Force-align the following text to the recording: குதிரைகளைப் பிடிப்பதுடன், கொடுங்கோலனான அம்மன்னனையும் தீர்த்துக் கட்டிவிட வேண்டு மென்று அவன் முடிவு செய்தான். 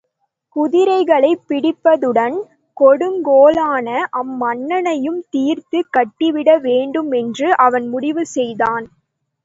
குதிரைகளைப் 0.55 1.43
பிடிப்பதுடன், 1.47 2.37
கொடுங்கோலனான 2.77 3.87
அம்மன்னனையும் 4.13 5.21
தீர்த்துக் 5.29 5.91
கட்டிவிட 5.91 6.57
வேண்டு 6.59 7.01
மென்று 7.05 7.49
அவன் 7.59 7.87
முடிவு 7.87 8.25
செய்தான். 8.35 8.87